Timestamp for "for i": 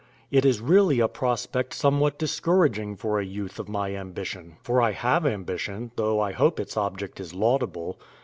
4.63-4.93